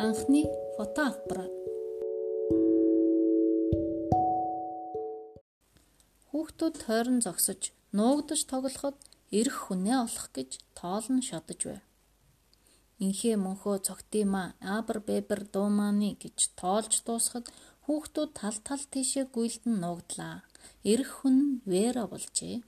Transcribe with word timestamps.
Анхны 0.00 0.46
фото 0.76 1.02
аппарат. 1.12 1.52
Хүүхдүүд 6.30 6.74
тойрон 6.80 7.18
зогсож, 7.20 7.68
нуугдаж 7.92 8.40
тоглоход 8.48 8.96
эрх 9.28 9.56
хүнээ 9.68 9.98
олох 10.06 10.32
гэж 10.32 10.50
тоолн 10.72 11.20
шодож 11.20 11.60
байв. 11.68 11.84
Инхээ 13.04 13.36
мөнхөө 13.44 13.76
цогтыма 13.84 14.56
абр 14.64 15.04
бебер 15.04 15.44
дуумааны 15.52 16.16
гэж 16.16 16.56
тоолж 16.56 17.04
дуусахад 17.04 17.52
хүүхдүүд 17.84 18.30
тал 18.40 18.56
тал 18.64 18.80
тийшээ 18.80 19.28
гүйлдэн 19.28 19.84
нуугдлаа. 19.84 20.48
Эрх 20.80 21.10
хүн 21.20 21.60
Вера 21.68 22.08
болжээ. 22.08 22.64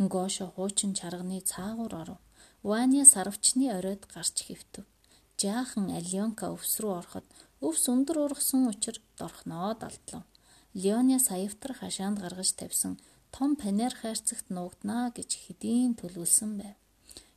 Ngошо 0.00 0.56
хуучин 0.56 0.96
чарганы 0.96 1.44
цаагуур 1.44 1.92
оров. 2.02 2.20
Ваня 2.64 3.04
сарвчны 3.04 3.68
оройд 3.76 4.08
гарч 4.08 4.48
хөвтөв. 4.48 4.88
Жаахан 5.36 5.90
Алионка 5.92 6.48
өвс 6.48 6.80
рүү 6.80 6.92
ороход 6.96 7.26
өвс 7.60 7.82
өндөр 7.92 8.16
ургасан 8.24 8.62
учраас 8.72 9.04
дорхноод 9.20 9.84
алдлав. 9.84 10.24
Леоня 10.72 11.18
саявтар 11.20 11.72
хашаанд 11.76 12.18
гаргаж 12.24 12.50
тавьсан 12.56 12.96
том 13.36 13.50
панер 13.60 13.92
хайрцагт 14.00 14.48
нуугднаа 14.48 15.12
гэж 15.12 15.30
хэдийн 15.44 15.92
төлөвлөсөн 16.00 16.52
байв. 16.60 16.76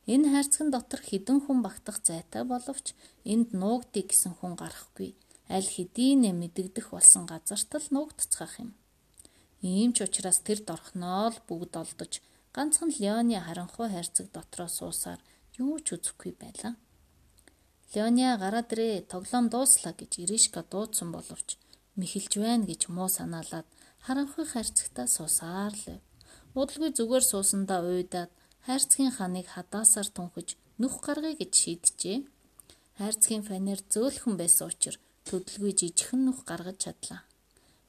Энэ 0.08 0.32
хайрцагын 0.32 0.72
дотор 0.72 1.00
хідэн 1.04 1.38
хүн 1.44 1.60
багтах 1.60 2.00
зайтай 2.08 2.44
боловч 2.48 2.96
энд 3.32 3.52
нуугдъя 3.52 4.04
гэсэн 4.08 4.32
хүн 4.40 4.56
гарахгүй. 4.56 5.10
Аль 5.56 5.68
хэдийнэ 5.74 6.32
мэдэгдэх 6.32 6.96
болсон 6.96 7.28
газарт 7.28 7.70
л 7.76 7.88
нуугдцгаах 7.92 8.64
юм. 8.64 8.70
Ийм 9.60 9.92
ч 9.92 10.08
учраас 10.08 10.40
тэр 10.40 10.64
дорхноо 10.64 11.36
л 11.36 11.38
бүгд 11.44 11.76
олдож 11.76 12.12
ганцхан 12.56 12.90
Леоны 12.96 13.36
харанхуй 13.44 13.92
хайрцаг 13.92 14.32
дотроо 14.32 14.68
суусаар 14.72 15.20
юу 15.60 15.76
ч 15.84 16.00
үзэхгүй 16.00 16.32
байлаа. 16.40 16.80
Леоня 17.90 18.38
гараад 18.38 18.70
ирээ 18.70 19.10
тоглоом 19.12 19.46
дууслаа 19.50 19.94
гэж 19.98 20.22
Иришка 20.22 20.62
дуудсан 20.62 21.10
боловч 21.10 21.58
мэхэлж 21.98 22.32
байна 22.38 22.64
гэж 22.70 22.86
муу 22.86 23.10
санаалаад 23.10 23.66
харанхуй 24.06 24.46
хайрцагтаа 24.46 25.06
суусаар 25.10 25.74
л. 25.74 25.98
Удалгүй 26.54 26.90
зүгээр 26.94 27.24
суусандаа 27.26 27.80
уйдаад 27.82 28.30
хайрцгийн 28.66 29.10
ханыг 29.10 29.46
хадаасаар 29.50 30.08
тунхиж 30.16 30.48
нүх 30.78 31.02
гаргая 31.02 31.34
гэж 31.34 31.52
шийджээ. 31.62 32.18
Хайрцгийн 32.98 33.42
фанер 33.48 33.80
зөөлхөн 33.92 34.34
байсан 34.38 34.70
учраас 34.70 35.02
төдөлгүй 35.26 35.72
жижигхэн 35.80 36.22
нүх 36.30 36.46
гаргаж 36.46 36.78
чадлаа. 36.84 37.20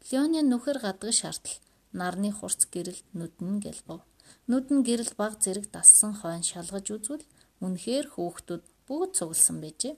Леоны 0.09 0.41
нүхэр 0.41 0.81
гадаг 0.81 1.13
шаардл 1.13 1.61
нарны 1.93 2.29
хурц 2.33 2.65
гэрэл 2.73 3.01
нүдэн 3.13 3.61
гэлбов. 3.65 4.01
Нүдэн 4.49 4.81
гэрэл 4.87 5.13
баг 5.13 5.37
зэрэг 5.43 5.69
дассан 5.69 6.17
хойно 6.17 6.41
шалгаж 6.41 6.85
үзвэл 6.89 7.25
үнэхээр 7.61 8.07
хөөхтүүд 8.17 8.63
бүгд 8.91 9.11
цугласан 9.15 9.63
байжээ. 9.63 9.95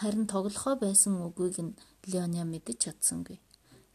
Харин 0.00 0.24
тоглохоо 0.32 0.74
байсан 0.80 1.20
үгийг 1.20 1.56
нь 1.60 1.76
Леоня 2.08 2.44
мэдэж 2.48 2.78
чадсангүй. 2.84 3.36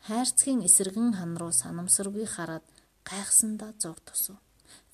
Хайрцгийн 0.06 0.62
эсэргэн 0.68 1.18
хан 1.18 1.34
руу 1.42 1.50
санамсаргүй 1.62 2.26
хараад 2.30 2.66
гайхсандаа 3.10 3.74
зов 3.82 3.98
тусав. 4.06 4.38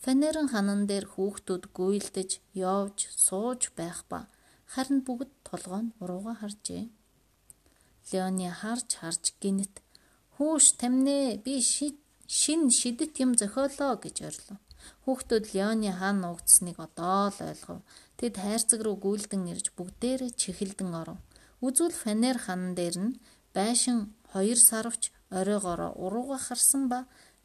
Фанерын 0.03 0.47
ханан 0.53 0.81
дээр 0.87 1.05
хүүхдүүд 1.13 1.63
гүйлдэж, 1.75 2.31
явж, 2.55 2.97
сууж 3.25 3.61
байх 3.79 3.99
ба 4.11 4.19
харин 4.73 4.99
бүгд 5.07 5.31
толгойн 5.47 5.91
урууга 6.01 6.33
харжээ. 6.39 6.83
Леони 8.09 8.47
харж 8.61 8.89
харж 9.01 9.23
гинэт 9.41 9.75
"Хүүш 10.35 10.65
тамнэ 10.79 11.43
би 11.43 11.59
шин 12.39 12.61
шидэт 12.79 13.13
юм 13.23 13.31
зохиолоо" 13.39 13.93
гэж 14.03 14.15
орилоо. 14.27 14.57
Хүүхдүүд 15.03 15.45
Леони 15.53 15.91
хаан 15.93 16.17
нуугдсныг 16.21 16.77
одоо 16.79 17.29
л 17.33 17.39
ойлгов. 17.49 17.79
Тэд 18.19 18.35
хайрцаг 18.43 18.79
руу 18.83 18.97
гүйлдэн 19.05 19.43
ирж 19.51 19.65
бүгдээрээ 19.77 20.31
чихэлдэн 20.41 20.91
оров. 21.01 21.19
Үзвэл 21.65 21.95
фанер 22.03 22.37
ханан 22.41 22.73
дээр 22.79 22.97
нь 23.05 23.17
байшин 23.55 24.13
хоёр 24.33 24.59
сарвч 24.69 25.03
оройгоороо 25.39 25.91
урууга 26.05 26.37
харсан 26.37 26.83
ба 26.91 26.99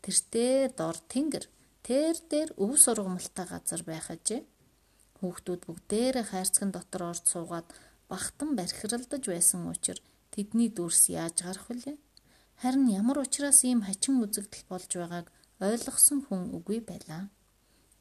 тэртээ 0.05 0.75
дор 0.79 0.97
тэнгэр 1.13 1.45
тэр 1.87 2.17
дээр 2.31 2.51
өв 2.65 2.73
сургамалтай 2.85 3.47
газар 3.53 3.83
байх 3.87 4.07
ажээ. 4.15 4.43
Хүүхдүүд 5.19 5.63
бүгдээрээ 5.69 6.25
хайрцагын 6.29 6.73
дотор 6.75 7.03
орж 7.13 7.25
суугаад 7.33 7.69
бахтан 8.11 8.51
бархиралдаж 8.59 9.23
байсан 9.33 9.61
учраас 9.73 10.05
тэдний 10.35 10.69
дүрс 10.73 11.03
яаж 11.09 11.37
гарах 11.47 11.67
вүлээ? 11.69 11.97
Харин 12.63 12.87
ямар 13.01 13.19
учраас 13.25 13.65
ийм 13.65 13.81
хачин 13.87 14.21
үзэгдэл 14.25 14.65
болж 14.69 14.91
байгааг 14.97 15.27
ойлгосон 15.61 16.19
хүн 16.27 16.43
үгүй 16.57 16.81
байлаа. 16.81 17.29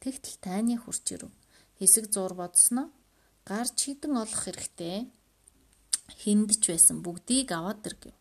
Тэгтэл 0.02 0.36
тайны 0.44 0.74
хурч 0.80 1.06
ирв 1.14 1.30
хэсэг 1.78 2.04
зур 2.14 2.32
бодсноо 2.40 2.88
гар 3.48 3.68
чийдэн 3.80 4.16
олох 4.22 4.40
хэрэгтэй. 4.44 5.08
Хиндж 6.20 6.62
байсан 6.68 6.96
бүгдийг 7.04 7.48
аваад 7.52 7.84
ир 7.88 7.96
гэв. 8.02 8.16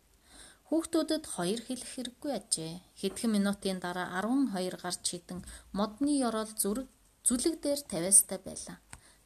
Хүүхдүүдэд 0.67 1.25
хоёр 1.35 1.59
хэлэх 1.65 1.89
хэрэггүй 1.95 2.31
ажээ. 2.39 2.73
Хэдхэн 2.99 3.31
минутын 3.33 3.79
дараа 3.81 4.07
12 4.21 4.77
гар 4.83 4.95
чийдэн 5.07 5.39
модны 5.77 6.11
ёроол 6.27 6.51
зүрэг 6.61 6.87
зүлэг 7.27 7.55
дээр 7.63 7.81
тавиастай 7.91 8.39
байлаа. 8.47 8.77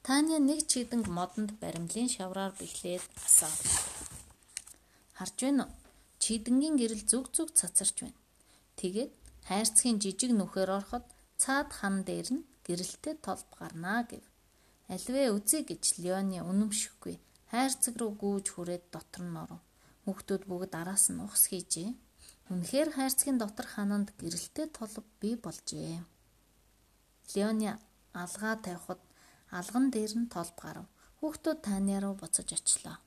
Таня 0.05 0.37
нэг 0.39 0.67
чийдэнг 0.71 1.07
модонд 1.07 1.51
баримлын 1.61 2.09
шавраар 2.15 2.51
бэхлээд 2.59 3.03
асаав. 3.27 3.59
Харж 5.17 5.37
байна 5.43 5.63
уу? 5.67 5.75
Чийдэнгийн 6.23 6.75
гэрэл 6.79 7.03
зүг 7.11 7.25
зүг 7.35 7.49
цацарч 7.59 7.95
байна. 8.03 8.19
Тэгээд 8.79 9.11
хайрцгийн 9.47 9.97
жижиг 10.03 10.31
нүхээр 10.35 10.69
ороход 10.77 11.05
цаад 11.41 11.69
хан 11.79 11.95
дээр 12.07 12.27
нь 12.35 12.47
гэрэлтэй 12.65 13.15
толб 13.25 13.49
гарнаа 13.59 14.01
гэв. 14.09 14.23
Альвэ 14.93 15.31
үзье 15.35 15.59
гэж 15.69 15.83
Леони 16.03 16.39
үнэмшихгүй 16.49 17.15
хайрцаг 17.51 17.95
руу 18.01 18.11
гүйж 18.21 18.45
хүрээд 18.51 18.83
дотор 18.93 19.23
нь 19.27 19.37
оров. 19.43 19.61
Хүүхдүүд 20.03 20.43
бүгд 20.49 20.73
араас 20.81 21.05
нь 21.13 21.21
ухс 21.25 21.43
хийжээ. 21.51 21.91
Үнэхээр 22.51 22.89
хайрцгийн 22.97 23.37
дотор 23.39 23.67
хананд 23.69 24.09
гэрэлтэй 24.19 24.67
толб 24.77 25.05
бий 25.21 25.35
болжээ. 25.37 26.01
Леони 27.33 27.69
алгаа 28.21 28.55
тавихад 28.65 29.01
алган 29.59 29.85
дээр 29.93 30.13
нь 30.19 30.31
толб 30.35 30.55
гарав. 30.63 30.87
Хүүхдүүд 31.19 31.59
тааны 31.65 31.95
руу 32.01 32.15
буцаж 32.19 32.49
очлоо. 32.57 32.97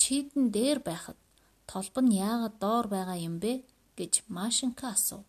Чийдэн 0.00 0.44
дээр 0.56 0.78
байхад 0.88 1.18
толб 1.66 1.94
нь 2.04 2.16
яагаад 2.28 2.56
доор 2.62 2.86
байгаа 2.94 3.18
юм 3.28 3.36
бэ 3.44 3.52
гэж 3.98 4.12
Машинка 4.38 4.86
асуув. 4.94 5.24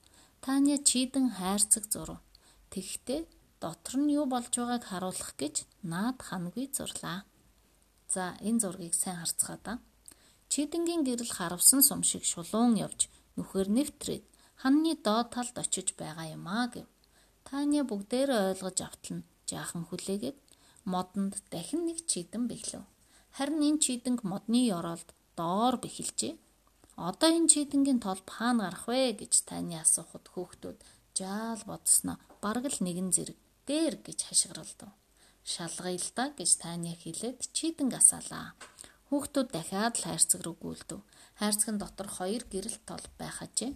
Таня 0.45 0.77
чийдэн 0.77 1.27
хайрцаг 1.37 1.89
зурв. 1.89 2.21
Тэгэхдээ 2.69 3.21
дотор 3.57 3.95
нь 3.97 4.13
юу 4.13 4.29
болж 4.29 4.53
байгааг 4.53 4.83
харуулах 4.85 5.33
гэж 5.41 5.55
наад 5.81 6.21
хангүй 6.21 6.69
зурлаа. 6.69 7.25
За 8.13 8.37
энэ 8.47 8.61
зургийг 8.61 8.93
сайн 8.93 9.17
харцгаа 9.25 9.57
да. 9.65 9.73
Чидэнгийн 10.53 11.01
гэрэл 11.01 11.33
харавсан 11.33 11.81
сум 11.81 12.05
шиг 12.05 12.23
шулуун 12.29 12.77
явж 12.85 13.09
нүхээр 13.35 13.69
нэвтрээд 13.73 14.25
ханны 14.61 14.93
доод 15.05 15.33
талд 15.33 15.55
очиж 15.57 15.97
байгаа 15.97 16.37
юм 16.37 16.45
аа 16.45 16.69
гэв. 16.69 16.85
Таня 17.47 17.81
бүгдээрээ 17.89 18.41
ойлгож 18.53 18.77
автална. 18.85 19.25
Жаахан 19.49 19.83
хүлээгээд 19.89 20.37
модонд 20.85 21.41
дахин 21.49 21.89
нэг 21.89 22.05
чидэн 22.05 22.45
бэхлэв. 22.45 22.85
Харин 23.33 23.61
энэ 23.69 23.81
чидэнг 23.81 24.21
модны 24.21 24.61
ёроолд 24.77 25.09
доор 25.33 25.81
бэхэлжээ. 25.81 26.37
Одоо 26.95 27.29
энэ 27.35 27.51
чидэнгийн 27.51 27.99
толб 27.99 28.27
хаана 28.31 28.71
гарах 28.71 28.87
вэ 28.87 29.19
гэж 29.19 29.33
таны 29.49 29.75
асуухад 29.83 30.25
хөөхтүүд 30.31 30.79
жаал 31.17 31.61
бодсноо 31.67 32.15
бараг 32.43 32.65
л 32.71 32.79
нэгэн 32.79 33.11
зэрэг 33.11 33.37
дээр 33.67 33.95
гэж 33.99 34.19
хашгиралдав. 34.31 34.91
Шалгая 35.43 35.99
л 35.99 36.09
да 36.15 36.31
гэж 36.31 36.51
Таня 36.63 36.95
хэлээд 36.95 37.51
чийдэн 37.51 37.91
гасаалаа. 37.91 38.55
Хүүхдүүд 39.11 39.47
дахиад 39.51 39.95
л 39.99 40.07
хайрцаг 40.07 40.41
руу 40.41 40.55
гүйлдэв. 40.55 40.99
Хайрцагын 41.39 41.77
дотор 41.83 42.07
хоёр 42.07 42.43
гэрэл 42.47 42.79
тол 42.87 43.05
байх 43.19 43.43
ажээ. 43.45 43.75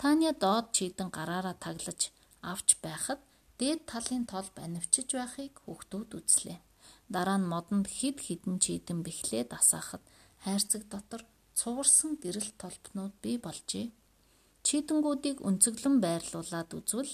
Таня 0.00 0.30
доод 0.36 0.66
чийдэн 0.76 1.08
гараараа 1.08 1.56
таглаж 1.56 2.12
авч 2.44 2.68
байхад 2.84 3.20
дээд 3.58 3.80
талын 3.90 4.24
тол 4.30 4.46
банивчиж 4.54 5.08
байхыг 5.16 5.54
хүүхдүүд 5.64 6.10
үзлээ. 6.18 6.58
Дараа 7.08 7.38
нь 7.40 7.50
модонд 7.52 7.86
хид 7.96 8.20
хідэн 8.26 8.60
чийдэн 8.64 9.00
бэхлээд 9.02 9.50
асаахад 9.56 10.04
хайрцаг 10.44 10.82
дотор 10.92 11.22
цуурсан 11.58 12.10
гэрэл 12.22 12.50
толбнууд 12.62 13.14
бий 13.24 13.36
болжээ. 13.46 13.86
Чийдэнгүүдийг 14.66 15.38
өнцөглөн 15.48 15.96
байрлуулад 16.04 16.70
үзвэл 16.78 17.12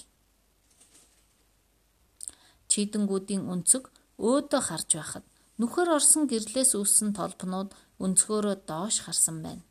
чийдэнгүүдийн 2.71 3.43
өнцөг 3.53 3.83
өөдөө 4.29 4.61
харж 4.67 4.89
байхад 4.97 5.25
нүхэр 5.59 5.89
орсон 5.97 6.23
гэрлээс 6.31 6.71
үүссэн 6.79 7.09
толбнууд 7.19 7.69
өнцгөөрөө 8.03 8.55
доош 8.69 8.95
харсан 9.05 9.37
байна. 9.45 9.63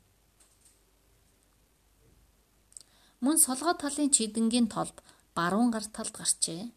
Мөн 3.24 3.36
солгоо 3.46 3.74
талын 3.82 4.10
чийдэнгийн 4.16 4.68
толб 4.74 4.96
баруун 5.36 5.70
гар 5.74 5.86
талд 5.96 6.14
гарчээ. 6.20 6.72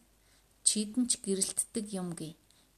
Чийдэнч 0.68 1.10
гэрэлтдэг 1.24 1.86
юм 2.00 2.08
гээ. 2.18 2.32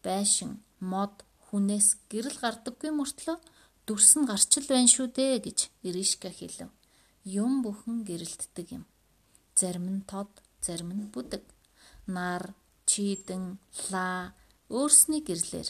Байшин, 0.07 0.63
мод, 0.91 1.15
хүнээс 1.47 1.89
гэрэл 2.11 2.39
гардаггүй 2.43 2.91
мөртлөө 2.95 3.37
дүрс 3.87 4.11
нь 4.19 4.29
гарчил 4.31 4.67
байна 4.69 4.91
шүү 4.91 5.09
дээ 5.17 5.37
гэж 5.47 5.59
Иришка 5.87 6.31
хэлв. 6.31 6.71
Юм 7.25 7.63
бүхэн 7.65 8.05
гэрэлтдэг 8.09 8.67
юм. 8.77 8.85
Зарим 9.59 9.87
нь 9.95 10.03
тод, 10.11 10.31
зарим 10.65 10.91
нь 10.97 11.11
бүдэг. 11.13 11.45
Нар, 12.07 12.55
чийдэн, 12.91 13.59
лаа 13.93 14.33
өөрсний 14.69 15.23
гэрлэр 15.23 15.69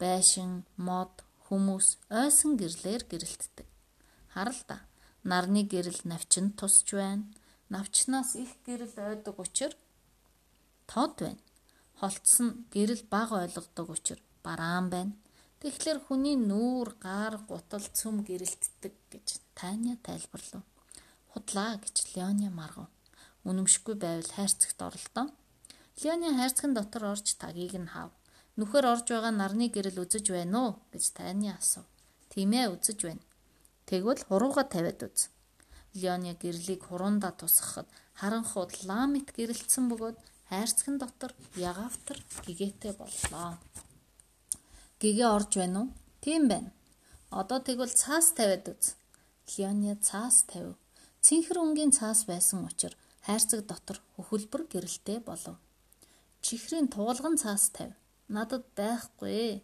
байшин, 0.00 0.66
мод, 0.76 1.14
Хүмүүс 1.48 1.96
ойсон 2.12 2.60
гэрлээр 2.60 3.08
гэрэлтдэг. 3.08 3.64
Харал 4.36 4.60
та. 4.68 4.84
Нарны 5.24 5.64
гэрэл 5.64 6.04
навчинд 6.04 6.60
тусч 6.60 6.92
байна. 6.92 7.24
Навчнаас 7.72 8.36
их 8.36 8.52
гэрэл 8.68 8.92
ойдог 8.92 9.40
учраас 9.40 9.80
тод 10.84 11.16
байна. 11.24 11.40
Холтсон 11.96 12.68
гэрэл 12.68 13.00
баг 13.08 13.32
ойлгодог 13.32 13.88
учраас 13.96 14.28
бараан 14.44 14.92
байна. 14.92 15.16
Тэгэхээр 15.58 15.98
хүний 16.06 16.36
нүүр, 16.38 16.94
гар, 17.02 17.34
гутал, 17.50 17.82
цөм 17.82 18.22
гэрэлтдэг 18.22 18.94
гэж 19.10 19.42
Таня 19.58 19.98
тайлбарлав. 20.06 20.62
Худлаа 21.34 21.82
гэж 21.82 22.14
Леоня 22.14 22.50
маргав. 22.54 22.86
Үнэмшгүй 23.42 23.98
байвал 23.98 24.30
хайрцагт 24.30 24.78
оролдоо. 24.78 25.26
Леоны 25.98 26.30
хайрцагын 26.38 26.78
дотор 26.78 27.10
орж 27.10 27.34
тагийг 27.42 27.74
нь 27.74 27.90
хав. 27.90 28.14
Нүхэр 28.54 28.86
орж 28.86 29.10
байгаа 29.10 29.34
нарны 29.34 29.66
гэрэл 29.66 29.98
үзэж 30.06 30.30
байна 30.30 30.58
уу 30.62 30.70
гэж 30.94 31.04
Таня 31.18 31.58
асуув. 31.58 31.90
Тийм 32.30 32.54
ээ 32.54 32.70
үзэж 32.78 32.98
байна. 33.02 33.24
Тэгвэл 33.90 34.22
хурууга 34.30 34.62
тавиад 34.62 35.02
үз. 35.10 35.26
Леоны 35.98 36.38
гэрлийг 36.38 36.86
хуруунда 36.86 37.34
тусгахад 37.34 37.90
харанхууд 38.14 38.86
ламит 38.86 39.34
гэрэлтсэн 39.34 39.90
бөгөөд 39.90 40.18
хайрцагын 40.50 40.96
дотор 41.02 41.32
ягавтар 41.58 42.18
гэгээтэй 42.46 42.92
боллоо. 42.94 43.58
Гэгээ 44.98 45.28
орж 45.30 45.52
байна 45.62 45.78
уу? 45.80 45.88
Тийм 46.20 46.50
байна. 46.50 46.70
Одоо 47.30 47.58
тэгвэл 47.62 47.94
цаас 47.94 48.34
тавиад 48.34 48.66
үз. 48.72 48.98
Леоня 49.54 49.94
цаас 50.02 50.42
тавив. 50.50 50.74
Цэнхэр 51.22 51.58
өнгийн 51.62 51.92
цаас 51.94 52.26
байсан 52.26 52.66
учраас 52.66 52.98
хайрцаг 53.22 53.62
дотор 53.70 54.02
хөхөлбөр 54.16 54.62
гэрэлтэй 54.72 55.18
болов. 55.22 55.56
Чихрийн 56.42 56.88
туулган 56.88 57.36
цаас 57.38 57.70
тавь. 57.70 57.94
Надад 58.26 58.64
байхгүй. 58.74 59.62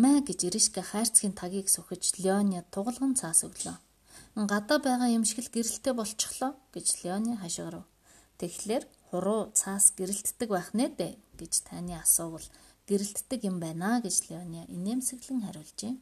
Мэ 0.00 0.12
гэж 0.24 0.48
Иришка 0.48 0.80
хайрцгийн 0.80 1.34
тагийг 1.34 1.68
сөхөж 1.68 2.22
Леоня 2.22 2.62
тугалган 2.72 3.12
цаас 3.12 3.44
өглөө. 3.44 3.76
Гадаа 4.46 4.78
байгаа 4.78 5.10
юм 5.10 5.24
шиг 5.28 5.42
л 5.44 5.52
гэрэлтэй 5.52 5.92
болчихлоо 5.92 6.54
гэж 6.72 6.86
Леони 7.02 7.34
хашгирав. 7.36 7.84
Тэгэхээр 8.38 8.84
хуруу 9.10 9.50
цаас 9.58 9.90
гэрэлтдэг 9.98 10.48
байх 10.48 10.70
нэ 10.78 10.86
дээ 10.94 11.12
гэж 11.40 11.52
таны 11.66 11.98
асуувал 11.98 12.46
гэрэлтдэг 12.88 13.40
юм 13.50 13.56
байна 13.64 14.00
гэж 14.04 14.16
Леония 14.28 14.64
инээмсэглэн 14.76 15.40
хариулжээ. 15.44 15.94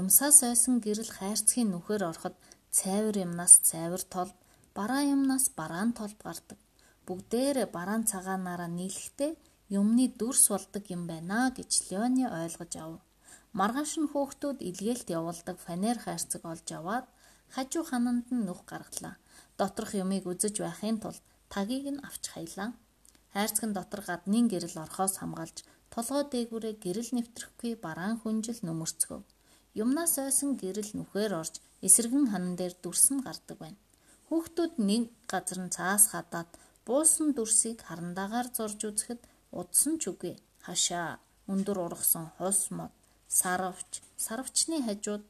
Юмсаас 0.00 0.38
ойсон 0.50 0.74
гэрэл 0.84 1.10
хайрцгийн 1.18 1.70
нүхээр 1.70 2.02
ороход 2.10 2.34
цайвар 2.78 3.16
юмнаас 3.24 3.54
цайвар 3.68 4.02
толд, 4.14 4.36
бараа 4.76 5.02
юмнаас 5.14 5.46
бараан 5.58 5.90
толд 5.98 6.18
гардаг. 6.26 6.58
Бүгдээрээ 7.06 7.68
бараан 7.76 8.02
цагаанаараа 8.10 8.70
нийлэхдээ 8.78 9.32
юмны 9.78 10.04
дүрс 10.18 10.44
болдог 10.52 10.84
юм 10.96 11.02
байна 11.06 11.40
гэж 11.56 11.70
Леони 11.88 12.24
ойлгож 12.26 12.72
ав. 12.84 12.92
Маргааш 13.58 13.92
нь 14.02 14.10
хөөхтүүд 14.12 14.58
илгээлт 14.68 15.08
явуулдаг 15.18 15.56
фанер 15.66 15.96
хайрцаг 16.02 16.42
олж 16.52 16.68
аваад 16.78 17.06
хажуу 17.54 17.84
хананд 17.86 18.26
нь 18.34 18.44
нүх 18.46 18.60
гаргалаа. 18.70 19.14
Доторх 19.58 19.92
юмыг 20.02 20.24
үзэж 20.26 20.54
байхын 20.64 20.96
тулд 21.02 21.22
тагийг 21.52 21.86
нь 21.94 22.02
авч 22.08 22.24
хаялаа. 22.34 22.70
Хайрцаг 23.34 23.64
нь 23.66 23.76
дотор 23.76 24.02
гаднын 24.08 24.46
гэрэл 24.52 24.76
орхоос 24.84 25.14
хамгаалж 25.18 25.58
толгой 25.94 26.24
дээгүүрээ 26.32 26.74
гэрэл 26.84 27.10
нэвтрэхгүй 27.16 27.72
бараан 27.84 28.16
хүнжил 28.22 28.60
нөмөрцгөв. 28.66 29.22
Юмнаас 29.82 30.14
ойсон 30.26 30.50
гэрэл 30.62 30.90
нүхээр 30.94 31.32
орж 31.42 31.54
эсэргэн 31.86 32.26
ханан 32.30 32.54
дээр 32.60 32.74
дүрс 32.82 33.06
нь 33.14 33.24
гардаг 33.26 33.58
байна. 33.58 33.80
Хүүхдүүд 34.28 34.72
нэг 34.88 35.02
газар 35.32 35.58
нь 35.66 35.74
цаас 35.76 36.04
хадаад 36.14 36.50
буусан 36.86 37.28
дүрсийг 37.34 37.78
харандагаар 37.82 38.48
зорж 38.56 38.80
үзэхэд 38.88 39.20
удсан 39.60 39.94
ч 40.00 40.02
үгүй. 40.10 40.34
Хашаа 40.66 41.18
өндөр 41.52 41.78
ургасан 41.86 42.26
хос 42.38 42.60
мод, 42.76 42.94
сарвч, 43.40 43.90
сарвчны 44.24 44.78
хажууд 44.86 45.24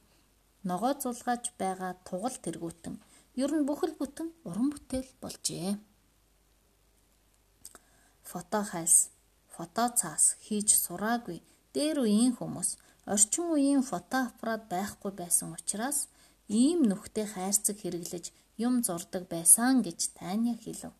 ногоо 0.68 0.92
зулгааж 1.02 1.44
байгаа 1.60 1.92
тугал 2.08 2.36
тэргүүтэн. 2.44 2.94
Ер 3.42 3.50
нь 3.56 3.66
бүхэл 3.68 3.94
бүтэн 3.96 4.28
уран 4.48 4.68
бүтээл 4.72 5.10
болжээ 5.24 5.72
фото 8.34 8.60
хайлс, 8.70 9.14
фото 9.54 9.84
цаас 9.98 10.24
хийж 10.44 10.68
сураагүй 10.84 11.38
дээр 11.74 11.96
үеийн 12.04 12.34
хүмүүс 12.38 12.70
орчин 13.14 13.46
үеийн 13.54 13.84
фото 13.90 14.18
аппарат 14.28 14.62
байхгүй 14.74 15.12
байсан 15.20 15.54
учраас 15.56 15.98
ийм 16.62 16.78
нүхтэй 16.90 17.26
хайрцаг 17.34 17.76
хэрэглэж 17.78 18.24
юм 18.66 18.74
зурдаг 18.86 19.24
байсан 19.34 19.86
гэж 19.86 20.00
Таня 20.18 20.54
хэлв. 20.64 20.90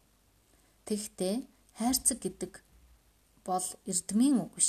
Тэгтээ 0.87 1.37
хайрцаг 1.79 2.19
гэдэг 2.23 2.53
бол 3.47 3.67
эрдмийн 3.91 4.39
үг 4.45 4.53
биш. 4.55 4.69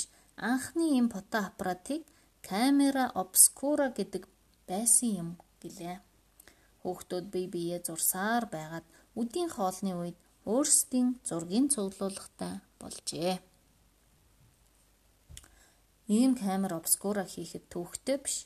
Анхны 0.50 0.98
ийм 0.98 1.06
фото 1.14 1.38
аппаратыг 1.48 2.02
камера 2.42 3.04
обскура 3.22 3.94
гэдэг 3.98 4.22
байсан 4.66 5.10
юм 5.22 5.30
гэлээ. 5.62 5.96
Хүүхдүүд 6.82 7.26
бие 7.32 7.48
биеэ 7.54 7.78
зурсаар 7.86 8.44
байгаад 8.54 8.86
үдийн 9.20 9.50
хоолны 9.54 9.92
үед 10.02 10.18
өөрсдийн 10.52 11.08
зургийг 11.28 11.66
цуглуулгатай 11.74 12.54
болжээ. 12.80 13.36
Ийм 16.16 16.32
камер 16.38 16.72
обскура 16.78 17.24
хийхэд 17.26 17.64
төвхтэй 17.72 18.18
биш. 18.22 18.36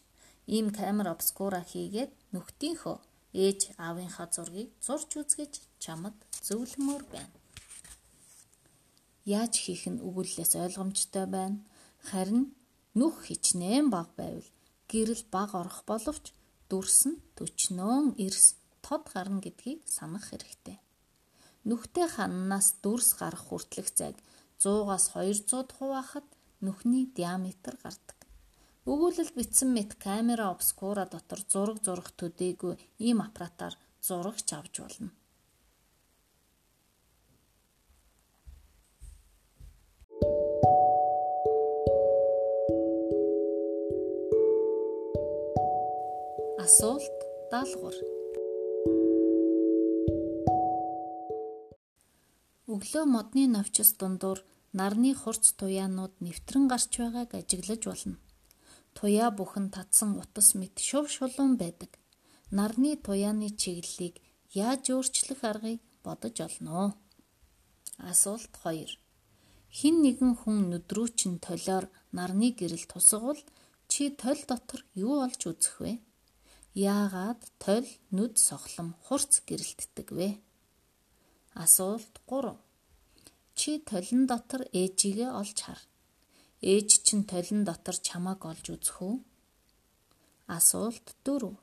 Ийм 0.56 0.67
камер 0.79 1.06
обскура 1.14 1.61
хийгээд 1.70 2.12
нүхтийнхөө 2.32 2.97
ээж 3.44 3.61
аавынхаа 3.87 4.29
зургийг 4.35 4.70
зурж 4.87 5.11
үзгэж 5.20 5.52
чамд 5.82 6.17
зөвлөмөр 6.47 7.02
байна. 7.12 7.37
Яаж 9.25 9.55
хийх 9.61 9.85
нь 9.93 10.02
өгүүллээс 10.06 10.52
ойлгомжтой 10.64 11.26
байна. 11.37 11.61
Харин 12.08 12.56
нүх 12.99 13.17
хичнээн 13.29 13.87
баг 13.94 14.08
байвал 14.17 14.49
гэрэл 14.91 15.25
баг 15.35 15.50
орох 15.61 15.85
боловч 15.91 16.32
дүрс 16.70 17.00
нь 17.11 17.20
төчнөөн 17.37 18.06
эрс 18.25 18.47
тод 18.85 19.05
гарна 19.14 19.38
гэдгийг 19.44 19.81
санах 19.97 20.25
хэрэгтэй. 20.32 20.79
Нүхтэй 21.69 22.09
хананаас 22.09 22.81
дүрс 22.83 23.21
гарах 23.21 23.53
хүртэлх 23.53 23.93
зайг 23.93 24.17
100-аас 24.65 25.12
200 25.12 25.77
хуваахад 25.77 26.25
нүхний 26.65 27.05
диаметр 27.12 27.77
гардаг. 27.85 28.17
Өгүүлэлд 28.89 29.37
бичсэн 29.37 29.69
мэт 29.77 30.01
камера 30.01 30.49
обскура 30.49 31.05
дотор 31.05 31.41
зураг 31.53 31.85
зурах 31.85 32.17
төдийгүй 32.17 32.81
ийм 32.97 33.21
аппаратаар 33.21 33.77
зурагч 34.01 34.49
авч 34.57 34.81
болно. 34.81 35.12
Асуулт 46.64 47.19
даалгавар 47.52 48.20
Өглөө 52.81 53.05
модны 53.13 53.43
навчис 53.53 53.91
дундуур 54.01 54.39
нарны 54.73 55.11
хурц 55.13 55.53
туяанууд 55.61 56.15
нэвтрэн 56.25 56.65
гарч 56.73 56.93
байгааг 56.97 57.31
ажиглаж 57.37 57.83
болно. 57.85 58.17
Туяа 58.97 59.29
бүхэн 59.37 59.67
татсан 59.75 60.17
утас 60.17 60.49
мэт 60.57 60.81
шув 60.89 61.05
шулуун 61.13 61.61
байдаг. 61.61 61.93
Нарны 62.57 62.97
туяаны 62.97 63.49
чиглэлийг 63.61 64.25
яаж 64.57 64.89
өөрчлөх 64.97 65.41
аргыг 65.51 65.81
бодож 66.05 66.37
олно. 66.41 66.97
Асуулт 67.99 68.49
2. 68.65 68.97
Хин 69.77 69.97
нэгэн 70.01 70.33
хүн 70.41 70.73
нүдрүүчин 70.73 71.37
толиор 71.45 71.85
нарны 72.17 72.49
гэрэл 72.57 72.89
тусгавал 72.89 73.41
чи 73.93 74.09
толь 74.09 74.41
дотор 74.49 74.81
юу 74.97 75.21
олж 75.21 75.41
үзэх 75.53 75.85
вэ? 75.85 75.93
Яагаад 76.73 77.45
толь, 77.61 77.93
нүд, 78.17 78.41
сохлом, 78.41 78.97
хурц 79.05 79.45
гэрэлтдэг 79.45 80.09
вэ? 80.17 80.29
Асуулт 81.53 82.17
3. 82.25 82.70
Чи 83.61 83.73
толин 83.90 84.23
дотор 84.31 84.62
ээжигээ 84.81 85.31
олж 85.40 85.59
хар. 85.67 85.81
Ээж 86.73 86.88
чинь 87.05 87.29
толин 87.33 87.61
дотор 87.69 87.97
чамааг 88.07 88.40
олж 88.50 88.64
үзэх 88.73 88.97
үү? 89.05 89.17
Асуулт 90.57 91.07
4. 91.29 91.61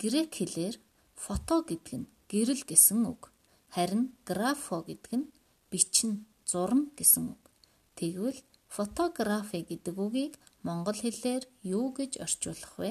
Грек 0.00 0.30
хэлээр 0.40 0.76
фото 1.24 1.56
гэдэг 1.68 1.94
нь 2.00 2.10
гэрэл 2.32 2.64
гэсэн 2.64 3.04
үг. 3.12 3.28
Харин 3.76 4.16
графо 4.24 4.80
гэдэг 4.88 5.12
нь 5.20 5.30
бичин, 5.68 6.24
зурна 6.48 6.88
гэсэн 6.96 7.24
үг. 7.36 7.42
Тэгвэл 8.00 8.40
фотографи 8.72 9.60
гэдэг 9.68 9.96
үгийг 10.04 10.40
монгол 10.64 10.96
хэлээр 10.96 11.44
юу 11.76 11.92
гэж 11.92 12.24
орчуулах 12.24 12.72
вэ? 12.80 12.90